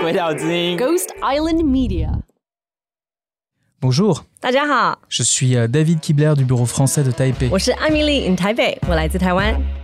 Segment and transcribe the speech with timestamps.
[0.00, 2.20] 鬼岛之音，Ghost Island Media。
[3.80, 7.48] Bonjour，大家好，Je suis David Kibler du Bureau français de Taipei。
[7.50, 9.79] 我是艾米丽 in 台北，我来自台湾。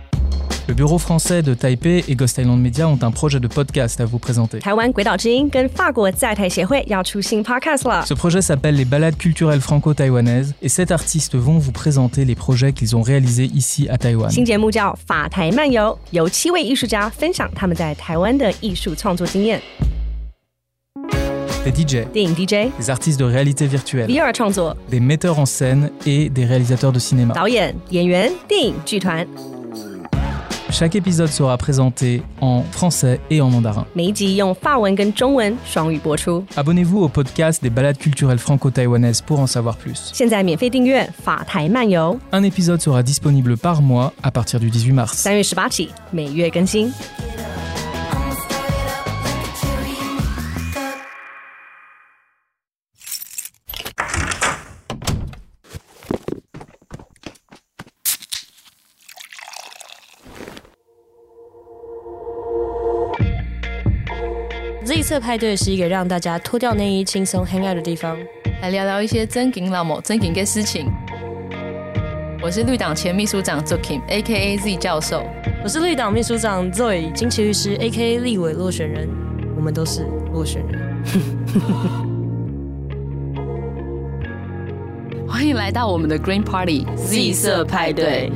[0.67, 4.05] Le Bureau français de Taipei et Ghost Island Media ont un projet de podcast à
[4.05, 4.59] vous présenter。
[4.59, 8.05] 台湾鬼岛之音跟法国在台协会要出新 podcast 了。
[8.05, 12.97] Ce projet s'appelle les Balades culturelles franco-taïwanaises et sept artistes vont vous présenter les projets qu'ils
[12.97, 14.29] ont réalisés ici à Taïwan。
[14.29, 19.61] 新节目叫法台漫游，由七位艺术家分享他们在台湾的艺术创作经验。
[21.63, 26.29] Des DJ, 电影 DJ, des artistes de réalité virtuelle, VR 创作, des metteurs en scène et
[26.29, 27.33] des réalisateurs de cinéma.
[27.33, 29.25] 导演、演员、电影剧团。
[30.69, 33.85] Chaque épisode sera présenté en français et en mandarin.
[36.55, 40.11] Abonnez-vous au podcast des balades culturelles franco-taïwanaises pour en savoir plus.
[42.31, 45.25] Un épisode sera disponible par mois à partir du 18 mars.
[65.17, 68.15] 色派对是一个让大家脱掉内衣、轻松 hang out 的地方，
[68.61, 70.85] 来聊聊一些真金老母、真金的事情。
[72.39, 74.59] 我是绿党前秘书长 Zukim，A.K.A.
[74.59, 75.23] Z 教授。
[75.63, 78.19] 我是绿党秘书长 Zoe 金奇律师，A.K.A.
[78.19, 79.09] 立委落选人。
[79.55, 80.79] 我们都是落选人。
[85.27, 88.31] 欢迎来到我们的 Green Party Z 色派对。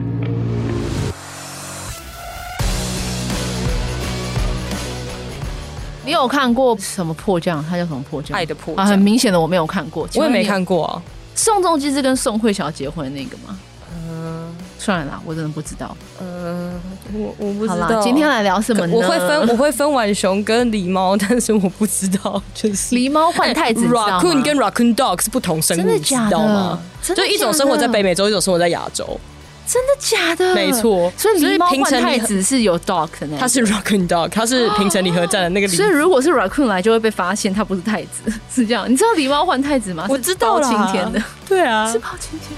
[6.11, 7.63] 你有看过什么破降？
[7.69, 8.37] 它叫什么破降？
[8.37, 8.85] 爱的破降。
[8.85, 11.01] 啊，很明显的我没有看过，我也没看过啊。
[11.35, 13.57] 宋仲基是跟宋慧乔结婚的那个吗？
[13.93, 15.95] 嗯、呃，算了啦，我真的不知道。
[16.19, 16.81] 嗯、呃，
[17.13, 18.01] 我我不知道。
[18.01, 18.93] 今天来聊什么呢？
[18.93, 23.87] 我会分我会分浣熊跟狸猫， 但是我不知道，就是狸猫换太子。
[23.87, 26.29] Raccoon 跟 Raccoon Dog 是不同生物，真的假的？
[26.29, 26.79] 知道吗？
[27.01, 29.17] 就一种生活在北美洲，一种生活在亚洲。
[29.65, 30.53] 真的假的？
[30.53, 35.67] 没错，所以狸猫换太子是有 dog 的那，它是 Raccoon Dog，他是平成离合站的那个。
[35.67, 38.91] 所以如果是 Raccoon 来，就会被发现他不是太子，是这样。
[38.91, 40.05] 你知道狸猫换太子吗？
[40.09, 42.49] 我知道了，包青天的，对啊，是包青天。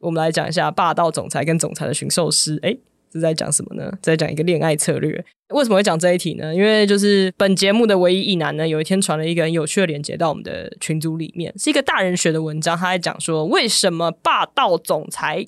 [0.00, 2.58] 我们来讲一下霸道总裁跟总裁的驯兽师。
[2.62, 2.76] 哎。
[3.12, 3.92] 是在讲什么呢？
[4.02, 5.24] 在讲一个恋爱策略。
[5.48, 6.54] 为什么会讲这一题呢？
[6.54, 12.76] 因为就是本节目的唯一一男呢，有一天传了一个很有趣的链接到我们的群组里面，是一个大人学的文章。
[12.76, 15.44] 他在讲说，为什么霸道总裁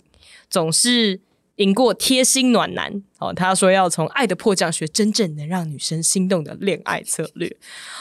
[0.50, 1.20] 总是
[1.56, 7.46] 赢过贴心暖男哦，他说要从《爱的迫降》学真正能让女生心动的恋爱策略。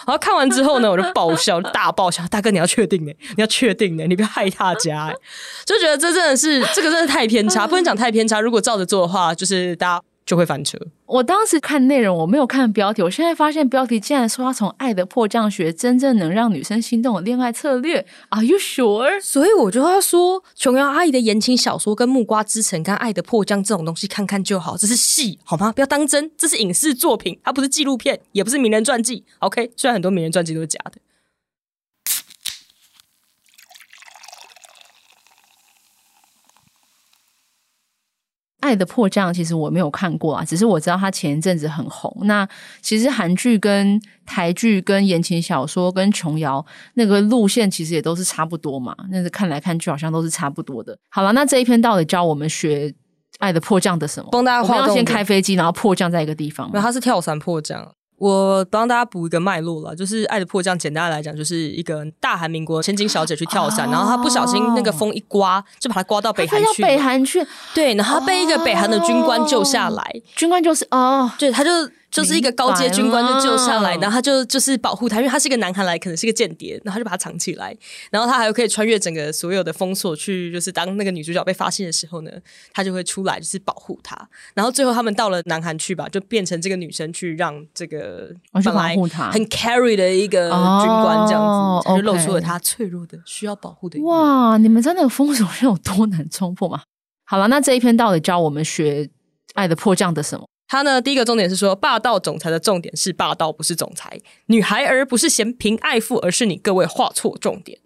[0.08, 2.26] 然后看完之后呢，我就爆笑，大爆笑。
[2.28, 3.12] 大哥，你要确定呢？
[3.36, 4.06] 你要确定呢？
[4.08, 5.14] 你不要害大家。
[5.66, 8.40] 就觉得这真的是这个真的太偏差，不能讲太偏差。
[8.40, 10.04] 如果照着做的话，就是大家。
[10.26, 10.78] 就会翻车。
[11.06, 13.02] 我当时看内容，我没有看标题。
[13.02, 18.06] 我现在发现标题竟然说要从《爱的迫降》学真正能让女生心动的恋爱策略。
[18.30, 19.22] Are you sure？
[19.22, 25.74] 所以我就要说，琼瑶阿姨的言情小说跟《木瓜之城》跟《爱的迫降》这种东西看看就好，这是戏好吗？
[25.74, 29.26] 不要当真，这是影视作品，它不是纪录片，也不是名人传记。
[29.40, 30.94] OK，虽然很多名人传记都是假的。
[38.72, 42.16] 爱的迫降其实我没有看过啊，只是我知道他前一阵子很红。
[42.24, 42.48] 那
[42.82, 50.98] 其实韩剧跟台剧跟言情小说跟琼瑶那个路线其实也都是差不多嘛，那是看来看去好像都是差不多的。
[51.10, 52.94] 好了，那这一篇到底教我们学
[53.40, 54.30] 爱的迫降的什么？
[54.32, 56.72] 帮大家画，我们要先开飞机，然后迫降在一个地方。
[56.72, 57.94] 没有，他是跳伞迫降。
[58.22, 66.84] 我帮大家补一个脉络了，就是《爱的迫降》，简单来讲，就是一个大韩民国千金小姐去跳伞，哦、然后她不小心那个风一刮，就把她刮到北韩去。
[66.84, 67.44] 北韩去，
[67.74, 71.72] 对，然后她被一个北韩的军官救下来，哦、军官就是哦，对，他就。
[72.12, 77.76] 就是一个高阶军官就救下来，然后他就就是保护他，因为他是一个南韩来，可能是个间谍，然后他就把他藏起来，
[78.12, 82.32] 然后他还可以穿越整个所有的封锁去，就是当那个女主角被发现的时候呢，
[82.74, 84.16] 他就会出来就是保护她，
[84.54, 88.96] 然后最后他们到了南韩去吧，就变成这个女生去让这个本来
[89.32, 91.42] 很 carry 的一个军官这样
[91.82, 94.02] 子，他就露出了他脆弱的需要保护的一。
[94.02, 96.82] 哇，你们真的封锁是有多难冲破吗？
[97.24, 99.10] 好了，那这一篇到底教我们学
[99.54, 100.46] 爱的迫降的什么？
[100.72, 104.18] 他呢，第一个重点是说，霸道总裁的重点是霸道，不是总裁。
[104.46, 107.78] 女孩儿不是嫌贫爱富，而是你各位画错重点。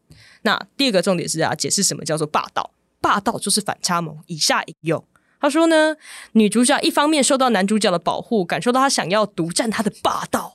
[0.44, 2.70] 那第二个重点是啊，解释什么叫做霸道？
[3.02, 4.20] 霸道就是反差萌。
[4.28, 5.04] 以下引用，
[5.42, 5.96] 他说呢，
[6.34, 10.54] 女主角一方面受到男主角的保护，感受到他想要独占他的霸道，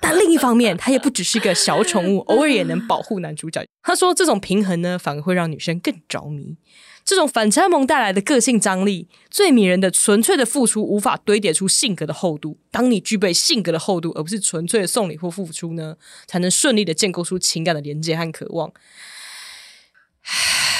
[0.00, 3.64] 但另一方面，他也不只是一个小宠物，偶尔也能保护男主角。
[3.84, 6.56] 他说，这种平衡呢，反而会让女生更着迷。
[7.08, 12.58] 这种反差萌带来的个性张力，最迷人的纯粹的付出无法堆叠出性格的厚度。
[12.70, 15.96] 当你具备性格的厚度，而不是纯粹的送礼或付出呢，
[16.26, 18.68] 才能顺利的建构出情感的连接和渴望。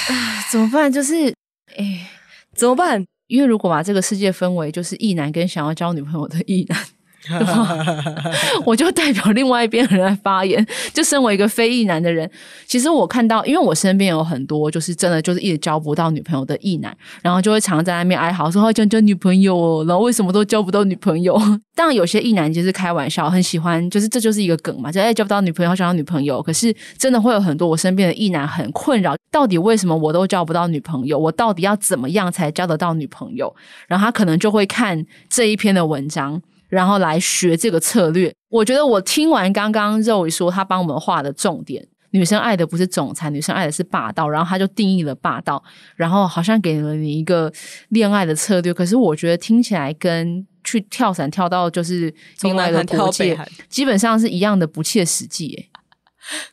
[0.09, 0.91] 啊，怎么办？
[0.91, 1.33] 就是，
[1.75, 2.11] 哎，
[2.53, 3.03] 怎么办？
[3.25, 6.85] 因为如果把这个世界分为就是异男跟想要交女朋友的异男。
[8.65, 10.65] 我就代表另外一边的人来发言。
[10.93, 12.29] 就身为一个非异男的人，
[12.65, 21.39] 其实我看到，因为我身边有很多就是真的就是一直交不到女朋友的异男，然后就会常常在那边哀嚎说：“要交交女朋友哦，然后为什么都交不到女朋友？”
[21.75, 26.41] 当然，有些异男就是开玩笑，很喜欢，就是这就是一个梗嘛，就哎交不到女朋友，想要女朋友。
[26.41, 31.17] 可是真的会有很多我身边的异男很困扰，到底为什么我都交不到女朋友？
[31.17, 33.55] 我到底要怎么样才交得到女朋友？
[33.87, 36.41] 然后他可能就会看这一篇的文章。
[36.69, 38.33] 然后来学这个策略。
[38.49, 44.29] 我觉得我听完刚刚肉姨说他帮我们画的重点，女生爱的不是总裁，女生爱的是霸道。
[44.29, 45.61] 然后他就定义了霸道，
[45.95, 47.51] 然后好像给了你一个
[47.89, 48.73] 恋爱的策略。
[48.73, 53.37] 可是我觉得听起来跟去跳伞跳到就是另外一个国界，
[53.67, 55.69] 基本上是一样的不切实际，欸，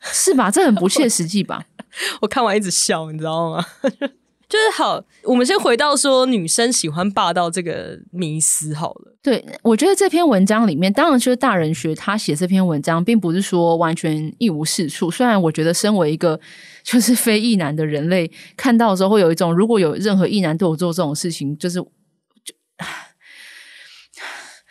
[0.12, 0.50] 是吧？
[0.50, 1.64] 这很不切实际吧？
[2.20, 3.64] 我看完一直笑，你知道吗？
[4.48, 9.16] 就是好，我们先回到说女生喜欢霸道这个迷思好了。
[9.20, 15.10] 对，我觉得这篇文章里面，当然就是大人学他写这篇文章，并不是说完全一无是处。
[15.10, 16.38] 虽然我觉得身为一个
[16.84, 22.54] 就是非异男的人类，看到的时候会有一种，如果有任何异男对我做这种事情，就是就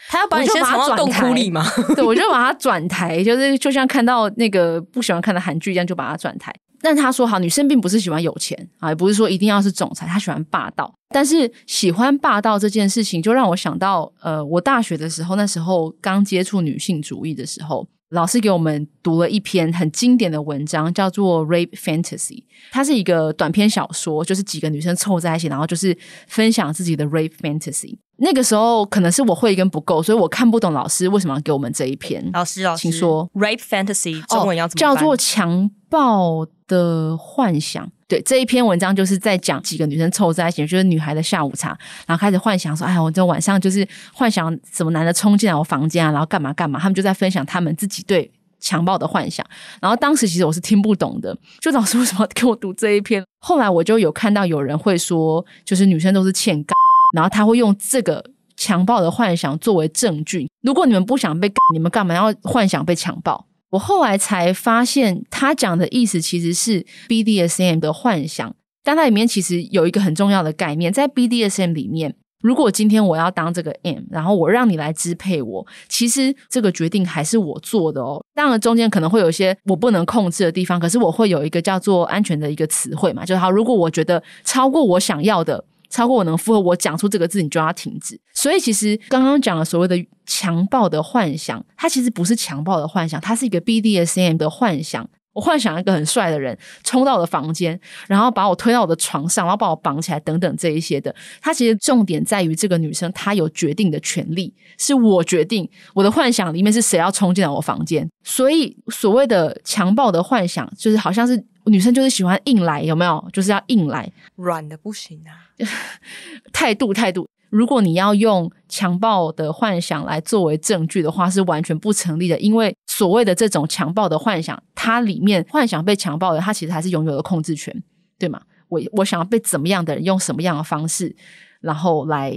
[0.08, 1.66] 他要把你先藏到洞窟里吗？
[1.94, 6.56] 对，我就把他转台，就是就像看到那个不喜欢看的韩剧一样，就把他转台。
[6.86, 10.94] 但他说好，女生并不是喜欢有钱啊，也不是说一定要是总裁，她喜欢霸道。
[11.10, 22.34] 但是喜欢霸道这件事情，就让我想到，呃，我大学的时候，那时候刚接触女性主义的时候，老师给我们读了一篇很经典的文章，叫做《Rape Fantasy》。
[22.72, 25.98] 它是一个短篇小说，就是几个女生凑在一起，然后就是
[26.28, 27.98] 分享自己的 Rape Fantasy。
[28.18, 32.30] 那个时候可能是我会跟不够，所以我看不懂老师为什么要给我们这一篇。
[32.32, 37.92] 老师，老师，请说，Rape Fantasy 中文要怎么、哦、叫做强暴的幻想。
[38.08, 41.76] 对，这一篇文章就是在讲几个女生凑在一起，就是女孩的下午茶，
[42.06, 48.30] 然后开始幻想说：“哎呀，我这晚上就是幻想什么男的冲进来我房间啊，然后干嘛干嘛。”他们就在分享他们自己对
[48.60, 49.44] 强暴的幻想。
[49.82, 53.26] 然后当时其实我是听不懂的，就老师为什么给我读这一篇？
[53.40, 56.76] 后来我就有看到有人会说，就是女生都是欠干。
[57.16, 58.24] 然后他会用这个
[58.56, 60.48] 强暴的幻想作为证据。
[60.62, 63.46] 如果你们不想被，你们干嘛要幻想被强暴？
[63.76, 68.56] 我后来才发现，他讲的意思其实是 BDSM 的幻想。
[68.84, 78.24] 但它里面其实有一个很重要的概念，在 BDSM 里面，如果今天我要当这个 M，然后我让你来支配我，其实这个决定还是我做的哦。
[78.36, 85.66] 当然中间可能会有一些我不能控制的地方，可是我会有一个叫做安全的一个词汇嘛，就是好，如果我觉得超过我想要的。
[85.90, 88.20] 超过我能负荷，我讲出这个字，你就要停止。
[88.34, 89.96] 所以其实刚刚讲了所谓的
[90.26, 95.08] 强暴的幻想，它其实不是强暴的幻想，它是一个 BDSM 的幻想。
[95.34, 97.78] 我幻想一个很帅的人冲到我的房间，
[98.08, 101.14] 然后把我推到我的床上，然后把我绑起来，等等这一些的。
[101.42, 108.10] 它其实重点在于这个女生她有决定的权利，是我决定我的幻想里面是谁要冲进来我房间。
[108.24, 111.46] 所以所谓的强暴的幻想，就是好像是。
[111.66, 113.28] 女生就是喜欢硬来，有没有？
[113.34, 115.50] 就是要硬来，软的不行啊。
[116.54, 122.40] 态度态度，如果你要用强暴的幻想来作为证据的话，是完全不成立的。
[122.40, 127.84] 因为所谓的这种强暴的幻想，它里面幻想被强暴的，他其实还是拥有了控制权，
[128.20, 128.42] 对吗？
[128.68, 131.16] 我我想要被怎么样的人，用什么样的方式，
[131.62, 132.36] 然后来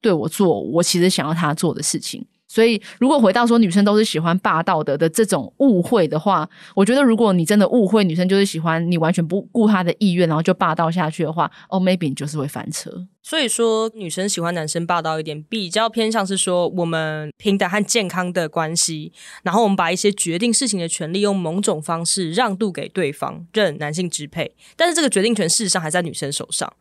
[0.00, 2.26] 对我做我其实想要他做的事情。
[2.48, 13.06] 所以，如果回到说女生都是喜欢霸道的的这种误会的话，我觉得如果你真的误会女生就是喜欢你完全不顾她的意愿，然后就霸道下去的话，哦，maybe 你就是会翻车。
[13.22, 19.12] 所以说，女生喜欢男生霸道一点，比较偏向是说我们平等和健康的关系，
[19.42, 24.54] 然后我们把一些决定事情的权利用某种方式让渡给对方，任男性支配。
[24.76, 26.72] 但是这个决定权事实上还在女生手上。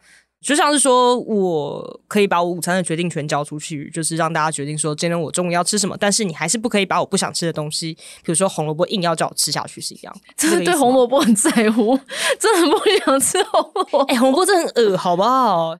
[0.45, 10.15] 就像是说，我可以把我午餐的决定权交出去，就是让大家决定说今天我中午要吃什么，但是你还是不可以把我不想吃的东西，比如说红萝卜硬要叫我吃下去是一样。
[10.37, 11.99] 真的对红萝卜很在乎，
[12.39, 13.99] 真的很不想吃红萝卜。
[14.03, 15.75] 哎、欸，红萝卜真的很恶，好不好？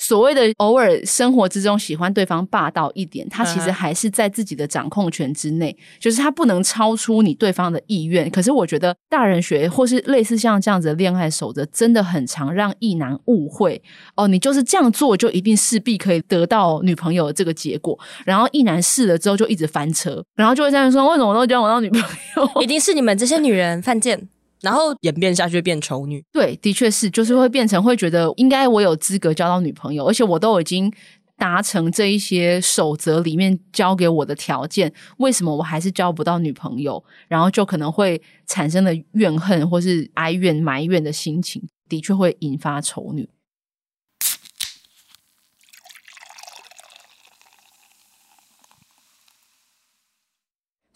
[0.00, 8.28] 所谓的偶尔生活之中喜欢对方霸道一点，他其实还是在自己的掌控权之内，就是他不能超出你对方的意愿。
[8.30, 13.80] 可是我觉得大人学或是类似像这样子的恋爱守则，真的很常让异男误会
[14.16, 22.50] 哦，你就是这样做就一定势必可以得到女朋友的这个结果，然后异男试了之后就一直翻车，然后就会这样说：为什么我都交不到女朋友？
[22.64, 24.28] 一定是你们这些女人犯贱。
[24.62, 30.92] 然后演变下去变丑女，对，的确是，就是会变成会觉得应该我有资格交到女朋友，而且我都已经
[31.36, 37.02] 达成这一些守则里面交给我的条件，为什么我还是交不到女朋友？
[37.28, 43.26] 然后就可能会产生了怨恨或是哀怨埋怨的心情，的确会引发丑女。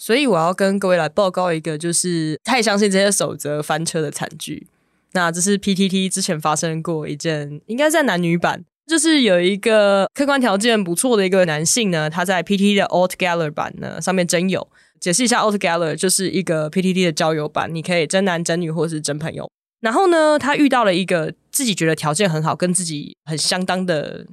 [0.04, 4.66] 所以我要跟各位来报告一个，就是太相信这些守则翻车的惨剧。
[5.12, 14.68] 那这是 PTT 之前发生过一件，应该在男女版，就是有一个客观条件不错的一个男性呢，他在 PTT 的 AltGalor 版呢上面征友。
[15.00, 19.50] 解释一下，AltGalor 就是一个 PTT 的交友版，你可以真男真女或是真朋友。
[19.80, 24.26] 然后呢，他遇到了一个自己觉得条件很好，跟自己很相当的。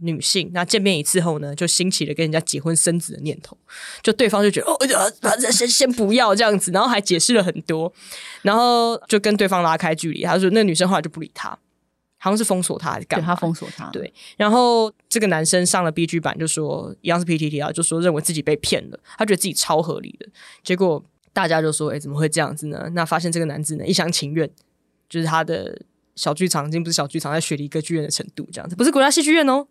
[0.00, 3.56] 女性，那见面一次后呢，就兴起了跟人家结婚生子的念头，
[4.02, 4.76] 就对方就觉得哦，
[5.20, 7.92] 反正先先不要这样子，然后还解释了很多，
[8.42, 10.22] 然后就跟对方拉开距离。
[10.22, 11.50] 他说那女生后来就不理他，
[12.18, 13.88] 好像是封锁他干他封锁他。
[13.90, 20.26] 对，然后这个男生上了 B G 版，就说一样是 P T T 啊，就说认为自己被骗了，他觉得自己超合理的。
[20.62, 22.90] 结果大家就说，哎，怎么会这样子呢？
[22.92, 24.50] 那发现这个男子呢，一厢情愿，
[25.08, 25.80] 就是他的
[26.14, 29.66] 小剧场已经不是小剧场，在雪梨歌剧院的程度这样子，不是国家戏剧院哦。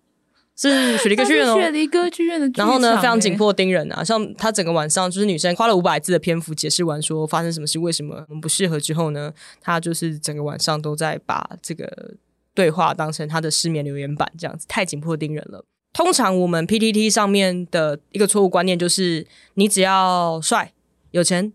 [0.58, 2.50] 是雪梨歌剧院哦，雪梨歌剧院的。
[2.56, 12.14] 然后呢，非常紧迫盯人啊，像他整个晚上，就是女生花了五百字的篇幅解释完说发生什么事，为什么我们不适合之后呢，他就是整个晚上都在把这个
[12.54, 15.66] 对话当成他的失眠留言板这样子，太紧迫盯人了。
[15.92, 20.72] 通常我们 PTT 上面的一个错误观念就是，你只要帅、
[21.12, 21.52] 有钱、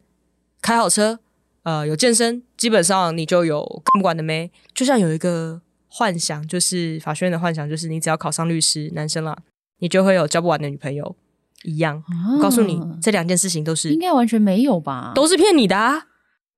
[0.61, 1.19] 开好车、
[1.62, 5.62] 呃有健身，基本上你就有干不完的妹，就像有一个。
[5.91, 9.37] 幻想就是法学院的幻想，就是你只要考上律师，男生啦，
[9.81, 11.17] 你就会有交不完的女朋友
[11.65, 11.99] 一样。
[11.99, 15.13] 啊、我告诉你，这两件事情都是应该完全没有吧？
[15.15, 16.07] 都是骗你的啊！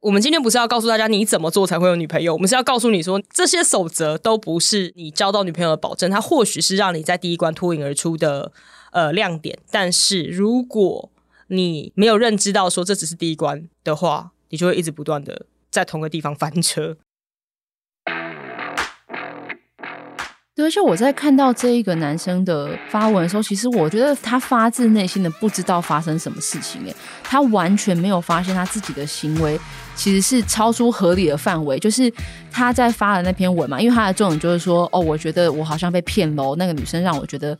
[0.00, 6.10] 我们今天不是要告诉大家你怎么做才会有女朋友，我们是要告诉你说，这些守则都不是你交到女朋友的保证。
[6.10, 8.52] 它或许是让你在第一关脱颖而出的
[8.90, 11.10] 呃亮点，但是如果
[11.46, 16.96] 你没有认知到说这只是第一关的话，你就会一直不断的在同个地方翻车。
[20.54, 26.94] 对，而且我在看到这一个男生的发文的时候，其实我觉得他发自内心的不知道发生什么事情，诶，
[27.24, 29.58] 他完全没有发现他自己的行为
[29.94, 31.78] 其实是超出合理的范围。
[31.78, 32.12] 就是
[32.50, 37.56] 他在发的那篇文嘛，因为他的重点就是说，哦，我觉得我好像被骗喽，那个女生让我觉得。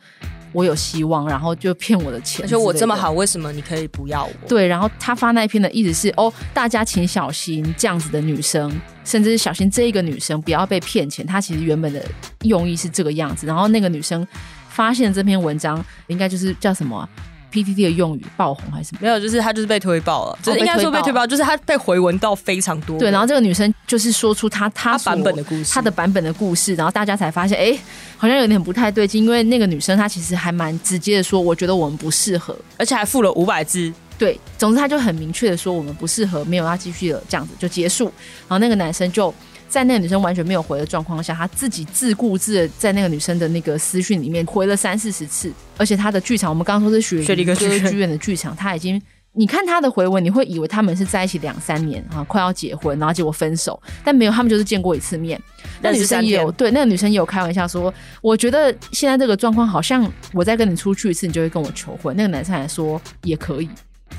[0.54, 2.44] 我有希望，然后就骗我的钱。
[2.44, 4.32] 而且我这么好，为什么你可以不要我？
[4.46, 8.70] 对，然后他发那一篇的意思是：哦，大家请小心这样子的女生，
[9.02, 11.26] 甚至是小心这一个女生不要被骗钱。
[11.26, 12.04] 他其实原本的
[12.42, 13.46] 用意是这个样子。
[13.46, 14.28] 然后那个女生
[14.68, 17.08] 发现这篇文章，应该就是叫什么啊
[17.52, 19.00] ？PTT 的用语爆红还是什么？
[19.02, 22.98] 没有，就是他就是被推爆了，就是应该说被推爆，就是他被回文到非常多。
[22.98, 27.78] 对，然后这个女生就是说出她她版本的故事，她的版本的故事，然后大家才发现，哎，
[28.16, 33.92] 好像有点不太对劲，因为那个女生她其实还蛮直接的说，我觉得我们不适合，而且还付了五百字。
[34.18, 38.04] 对，总之他就很明确的说我们不适合，没有要继续了，这样子就结束。
[38.48, 39.34] 然后那个男生就。
[39.72, 49.00] 在那个女生完全没有回的状况下，他自己自顾自的在那个女生的那个私讯里面回了三四十次，而且他的剧场，我们刚刚说是雪梨歌剧院的剧场，他已经，
[49.32, 55.40] 你看他的回文，你会以为他们是在一起两三年啊，快要结婚，然后结果分手，但没有，他们就是见过一次面。
[55.80, 62.14] 那女生也有对，那个女生也有开玩笑说，我觉得现在这个状况好像我再跟你出去一次，你就会跟我求婚。
[62.14, 63.70] 那个男生还说也可以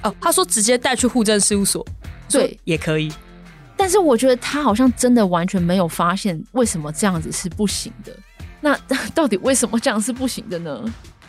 [0.01, 1.85] 哦，他说直接带去户政事务所，
[2.27, 3.13] 对，也可以。
[3.75, 8.13] 但是我觉得他好像真的完全没有发现为什么这样子是不行的。
[8.61, 8.77] 那
[9.13, 10.83] 到底为什么这样是不行的呢？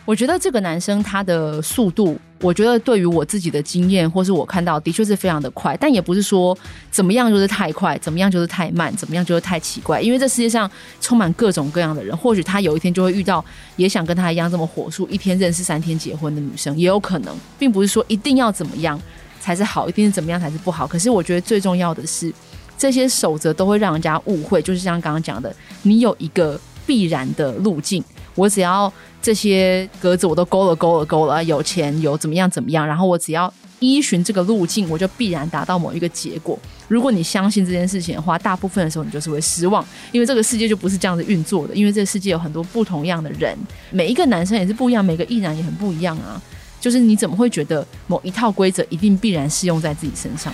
[0.05, 6.55] 我觉得这个男生他的速度，我觉得对于我自己的经验或是我看到的确是非常的快，但也不是说
[6.91, 9.99] 怎么样就是太快，怎么样就是太慢，怎么样就是太奇怪。
[9.99, 10.69] 因为这世界上
[11.01, 13.43] 充满各种各样的人，或许他有一天就会遇到
[13.77, 19.01] 也想跟他一样这么火速，一天认识三天结婚的女生，也有可能，并不是说一定要怎么样
[19.45, 20.87] 才是好，一定是怎么样才是不好。
[20.87, 22.33] 可是我觉得最重要的是，
[22.75, 33.53] 这些守则都会让人家误会，就是像刚刚讲的，你有一个必然的路径，我只要这些格子我都勾了勾了勾了，有钱有怎么样怎么样，然后我只要。
[33.81, 36.57] 依循这个路径，我就必然达到某一个结果。
[36.87, 41.75] 如果你相信这件事情的话，大部分的时候你就是会失望，因为这个世界就不是这样子运作的。
[41.75, 43.55] 因为这个世界有很多不同样的人，
[43.91, 46.41] 每一个男生也是不一样，每个异男也很不一样啊。
[46.85, 50.53] 就是你怎么会觉得某一套规则一定必然适用在自己身上？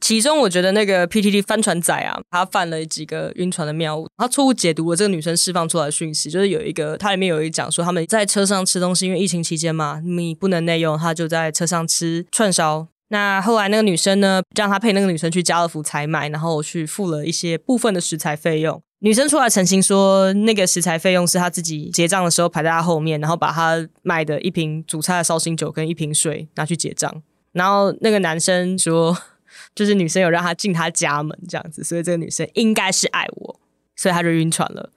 [0.00, 4.06] 其中，我觉得那个 PTT 帆船仔啊，他犯了几个晕船的谬误。
[4.16, 12.86] 他错误解读了这个女生释放出来的讯息，就是有一个，它里面有一讲说他们在车上吃东西，因为疫情期间嘛，你不能内用，他就在车上吃串烧。
[13.08, 18.82] 那后来那个女生呢，让他陪那个女生去家乐福采买，然后去付了一些部分的食材费用。
[19.00, 27.22] 女生出来澄清说，那个食材费用是她自己结账的时候排在她后面，然后把她买的一瓶煮菜的绍兴酒跟一瓶水拿去结账。
[27.52, 29.16] 然后那个男生说。
[29.74, 33.60] 就是女生有让他进他家门这样子，所以这个女生应该是爱我，
[33.96, 34.90] 所以他就晕船了。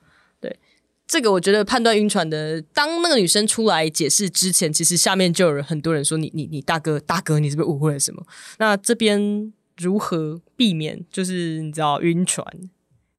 [1.12, 8.26] 这个我觉得判断晕船的，当那个女生出来解释之前，其实下面就有很多人说你你你大哥大哥，你是不是误会了什么？
[8.60, 12.48] 那这边如何避免就是你知道晕船，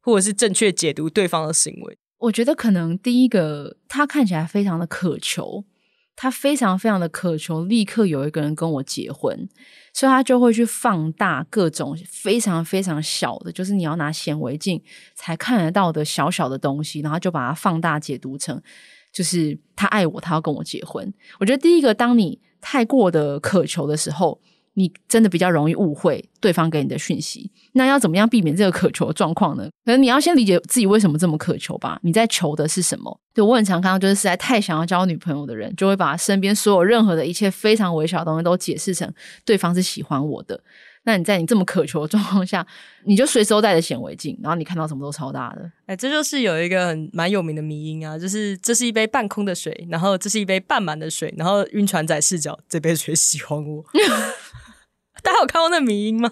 [0.00, 1.98] 或者是正确解读对方的行为？
[2.20, 5.62] 我觉得可能第一个，他看起来非常的渴求，
[6.14, 9.48] 他非常非常的渴求立刻有一个人跟我结婚。
[9.92, 14.82] 所以他就会去放大各种非常非常小的，就是你要拿显微镜
[15.14, 18.60] 才看得到的小小的东西，然后就把它放大解读成，
[19.12, 21.12] 就是他爱我，他要跟我结婚。
[21.38, 24.40] 我觉得第一个，当你太过的渴求的时候。
[24.74, 29.62] 你真的比较容易误会对方给你的讯息，那要怎么样避免这个渴求的状况呢？
[29.86, 32.00] 可能你要先理解自己为什么这么渴求吧。
[32.02, 33.20] 你在求的是什么？
[33.32, 39.10] 对，我很常看到，就是实在太想要交女朋友的人，就会把身边所有任何的一切非常微小的东西都解释成
[39.44, 40.60] 对方是喜欢我的。
[41.04, 42.66] 那你在你这么渴求的状况下，
[43.06, 45.70] 你就随时都带着显微镜，然后你看到什么都超大的。
[45.86, 53.84] 哎，这就是有一个很蛮有名的迷因啊，就是这是一杯半空的水，然后这是一杯半满的水，然后晕船仔视角，这杯水喜欢我。
[55.24, 56.30] 大家有看过那迷音吗？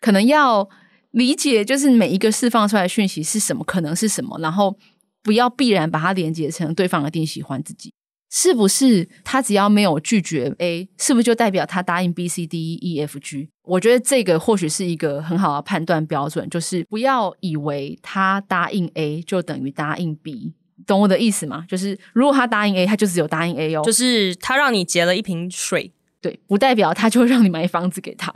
[0.00, 0.68] 可能要
[1.12, 4.76] 理解，就是每一个释放出来的讯息是什么，可能是什么，然后
[5.22, 7.92] 不要必然把它连接成对方一定喜欢自己，
[8.30, 9.08] 是不是？
[9.24, 13.48] 他只要没有拒绝 A，是不是就代表他答应 B、C、D、E、F、G？
[13.64, 20.52] 我觉得这个或许是一个很好的判断标准，就是不要以为他答应 A 就等于答应 B，
[20.86, 21.64] 懂我的意思吗？
[21.68, 25.92] 就是如果他答应 A，他就只有答应 A 哦，就是他让你结了一瓶水。
[26.26, 28.32] 对，不代表他就会让你买房子给他。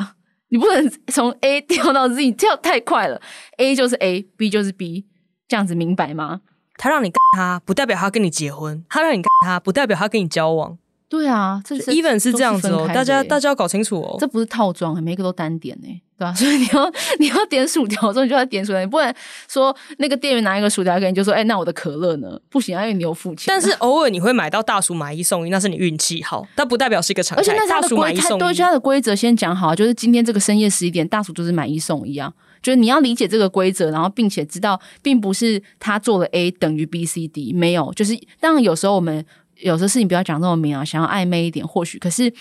[0.50, 3.20] 你不能从 A 跳到 Z，跳太快了。
[3.56, 5.06] A 就是 A，B 就是 B，
[5.48, 6.42] 这样子明白吗？
[6.76, 10.78] 他让你干他，不代表他跟你结婚；他让你干他，不代表他跟你交往。
[11.10, 15.88] 对啊，这是 even 是这样子哦，大家大家要搞清楚哦，这不是套装，每一个都单点呢。
[16.16, 16.32] 对吧？
[16.36, 19.12] 所以你要你要点薯条，之后你就要点薯条，你不能
[19.48, 23.46] 说那个店员拿一个薯条给你，就说：“哎、欸，那我的可乐呢？”不行啊，因为你有付钱。
[23.46, 27.40] 但是偶尔你会买到大薯买一送一，那是你运气好，但不代表是一个常态。
[27.40, 32.30] 而且那是他的规，大薯对，他的规则先讲好，就是今天这个深夜十一点，大薯就是买一送一啊。
[32.60, 37.90] 就是你要理解这个规则，然后并且知道，并不是他做了 A 等于 B、C、D，没有。
[37.94, 39.24] 就是当然有时候我们
[39.62, 42.32] 有时候事情不要讲那么明啊，想要暧昧一点，或许可是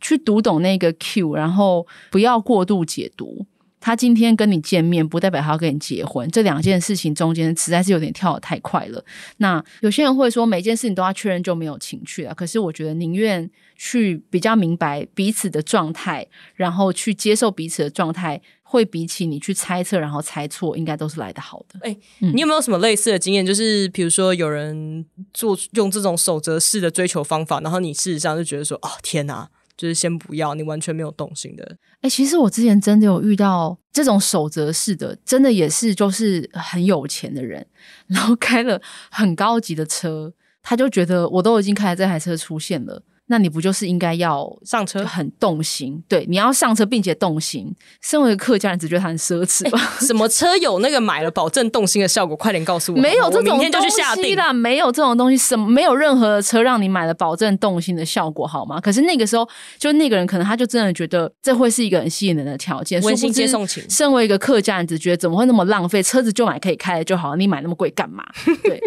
[0.00, 3.46] 去读懂那个 Q，然后不要过度解读。
[3.80, 6.26] 他今天跟你见面，不代表他要跟你结婚。
[6.30, 9.04] 这两件事情中间实在是有点跳得太快了。
[9.36, 12.34] 那有些人会说，每件事情都要确认就没有情趣了。
[12.34, 18.40] 可是我觉得，宁愿去比较明白彼此的状态，然后去接受彼此的状态，
[18.74, 21.78] 会比起你去猜测然后猜错，应该都是来得好的。
[21.82, 22.00] 哎、欸，
[22.32, 23.46] 你有没有什么类似的经验？
[23.46, 29.48] 就是比如说有人做用这种守则式的追求方法，然后你事实上就觉得说，哦，天哪！
[29.76, 31.64] 就是先不要，你完全没有动心的。
[31.96, 37.64] 哎、欸，其实我之前真的有遇到这种守则式的，真的也是就是很有钱的人，
[38.08, 40.32] 然后开了很高级的车，
[40.62, 43.02] 他就觉得我都已经开了这台车出现了。
[43.26, 46.02] 那你不就是应该要上车，很动心？
[46.06, 47.74] 对，你要上车并且动心。
[48.02, 49.78] 身为客家人，只觉得他很奢侈吧？
[49.78, 52.36] 欸、什么车有那个买了保证动心的效果？
[52.36, 52.98] 快点告诉我！
[52.98, 54.52] 没有这种东西啦。
[54.52, 58.78] 没有这种东西，什么没有任何的车让你买了保证动心的效果，好吗？
[58.80, 63.82] 可是那个时候，就那个人可能他就真的觉得这会是一个很吸引人的条件，温馨接送情。
[63.88, 66.02] 身为一个客家人，只觉得怎么会那么浪费？
[66.02, 68.22] 车子就买可以开的就好，你买那么贵干嘛？
[68.62, 68.78] 对。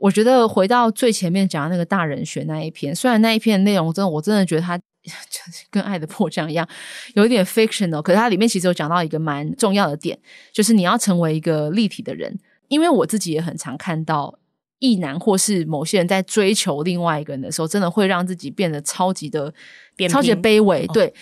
[0.00, 6.68] 我觉得回到最前面讲的那个大人学那一篇，虽然那一篇内容真的，我真的觉得它 就是跟《爱的迫降》一样，
[7.14, 10.18] 有一点 fictional，可是它里面其实有讲到一个蛮重要的点，
[10.52, 12.38] 就是你要成为一个立体的人。
[12.68, 14.38] 因为我自己也很常看到
[14.78, 19.52] 异男或是某些人在追求另外一个人的时候，真的会让自己变得超级的
[20.08, 21.12] 超级的卑微，哦对，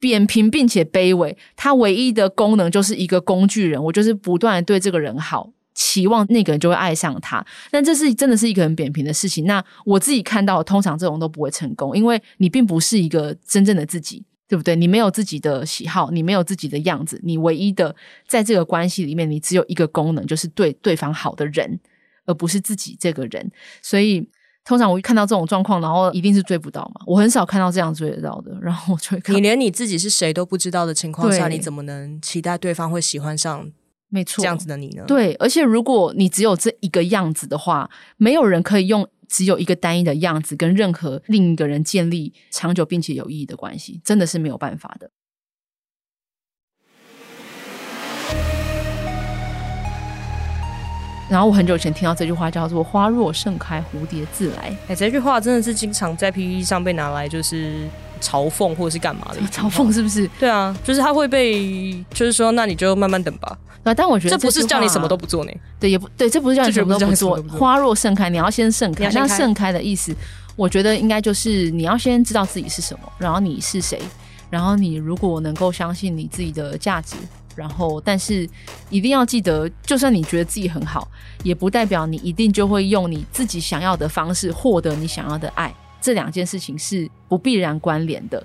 [0.00, 1.36] 扁平并且卑微。
[1.54, 7.46] 他唯一的功能就是一个工具人，我就是不断对这个人好，期望那个人就会爱上他。
[7.70, 9.44] 但这是真的是一个很扁平的事情。
[9.44, 14.24] 那我自己看到，通常这种都不会成功，因为你并不是一个真正的自己。
[14.50, 14.74] 对不对？
[14.74, 17.94] 你没有自己的喜好，你没有自己的样子，你唯一的
[18.26, 21.78] 在这个关系里面，你只有一个功能，就是对对方好的人，
[22.24, 23.52] 而不是自己这个人。
[23.82, 24.26] 所以，
[24.64, 27.02] 通常我一看到这种状况，然后一定是追不到嘛。
[27.06, 29.36] 我很少看到这样追得到的，然后我就会看。
[29.36, 33.70] 你连你自己是谁都不知道的情况下，你怎么能期待对方会喜欢上
[34.08, 35.04] 没错这样子的你呢？
[35.06, 45.10] 对，而且如果你只有这一个样子的话，没有人可以用只有一个单一的样子跟任何另一个人建立长久并且有意义的关系，真的是没有办法的。
[51.30, 57.86] 然后我很久以前听到这句话，叫做“花若盛开，蝴蝶自来哎、欸，这句话真的是经常在 PPT 上被拿来就是
[58.18, 59.40] 嘲讽或者是干嘛的？
[59.48, 60.28] 嘲讽是不是？
[60.38, 63.56] 对啊，就是他会被，就是说，那你就慢慢等吧。
[63.84, 65.52] 啊，但我觉得这不是叫你什么都不做呢。
[65.80, 67.42] 对，也不对，这不是叫你什么都不做。
[67.48, 70.14] 花若盛开，你要先盛开那盛开的意思，
[70.56, 74.00] 我觉得应该就是你要先知道自己是什么，然后你是谁，
[74.50, 77.16] 然后你如果能够相信你自己的价值。
[77.54, 78.48] 然后，但是
[78.88, 81.08] 一定要记得，就算你觉得自己很好，
[81.42, 85.74] 也不代表你一定就会用你自己想要的方式获得你想要的爱。
[86.00, 88.42] 这两件事情是不必然关联的，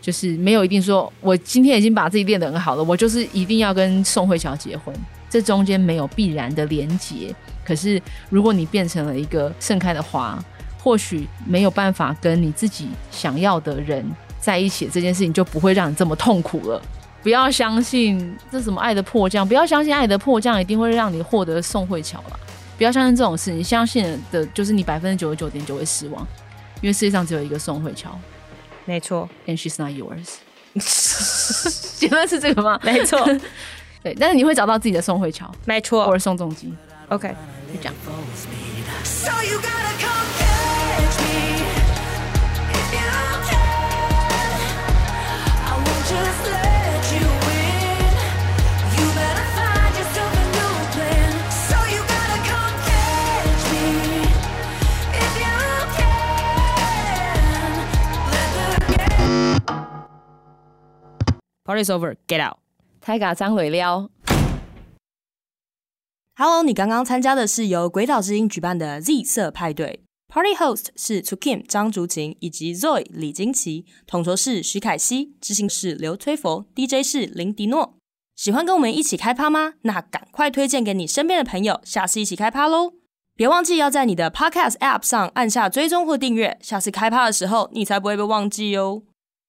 [0.00, 4.94] 就是没有一定说，我今天已经把自己练得很好了，我就是一定要跟宋慧乔结婚。
[5.28, 7.34] 这中间没有必然的连结。
[7.64, 10.38] 可是，如果你变成了一个盛开的花，
[10.78, 14.04] 或许没有办法跟你自己想要的人
[14.40, 16.80] 在一起，这件事情就不会让你这么痛苦了。
[17.24, 22.38] 不要相信这什么爱的迫降，不要相信爱的迫降一定会让你获得宋慧乔了。
[22.78, 26.24] 不要相信这种事，你相信的就是你百分之九十九点九会失望，
[26.80, 28.18] 因为世界上只有一个宋慧乔，
[28.84, 30.36] 没错，and she's not yours。
[31.96, 32.78] 结论是这个吗？
[32.82, 33.18] 没错，
[34.04, 36.72] 对，但是你会找到自己的宋慧乔，没错，或者宋仲基。
[37.08, 37.28] OK，
[37.72, 37.94] 就这样。
[39.04, 41.55] So you gotta come catch me
[61.66, 62.58] Party's over, get out.
[63.00, 64.08] 太嘎张磊撩。
[66.36, 77.96] Hello，你刚刚参加的是由鬼岛之音举办的 Z 色派对，Party Host 是 To Kim 张竹琴以及 Zoe 李金奇，统筹是徐凯熙，执行是刘崔佛，DJ 是林迪诺。
[78.36, 79.74] 喜欢跟我们一起开趴吗？
[79.82, 82.92] 那赶快推荐给你身边的朋友，下次一起开趴喽！
[83.34, 89.02] 别忘记要在你的 Podcast App 上按下追踪或订阅，下次开趴的时候你才不会被忘记哦。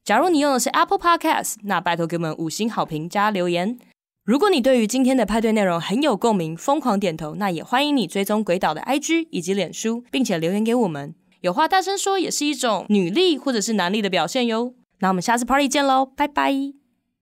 [0.08, 3.78] 假如你用的是 Apple Podcast，那拜托给我们五星好评加留言。
[4.24, 11.13] 如果你对于今天的派对内容很有共鸣，疯狂点头，那也欢迎你追踪鬼岛的 IG 以及脸书，并且留言给我们。
[11.41, 14.76] 有话大声说也是一种女力或者是男力的表现哟。
[15.00, 16.77] 那我们下次 party 见喽，拜拜。